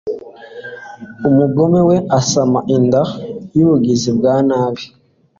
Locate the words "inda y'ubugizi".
2.75-4.09